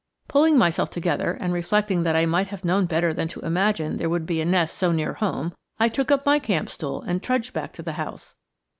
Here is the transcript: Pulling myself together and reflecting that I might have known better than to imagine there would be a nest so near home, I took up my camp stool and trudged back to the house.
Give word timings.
Pulling 0.27 0.57
myself 0.57 0.89
together 0.89 1.37
and 1.39 1.53
reflecting 1.53 2.01
that 2.01 2.15
I 2.15 2.25
might 2.25 2.47
have 2.47 2.65
known 2.65 2.87
better 2.87 3.13
than 3.13 3.27
to 3.27 3.39
imagine 3.41 3.97
there 3.97 4.09
would 4.09 4.25
be 4.25 4.41
a 4.41 4.45
nest 4.45 4.75
so 4.75 4.91
near 4.91 5.13
home, 5.13 5.53
I 5.79 5.89
took 5.89 6.09
up 6.09 6.25
my 6.25 6.39
camp 6.39 6.69
stool 6.69 7.03
and 7.03 7.21
trudged 7.21 7.53
back 7.53 7.71
to 7.73 7.83
the 7.83 7.91
house. 8.01 8.33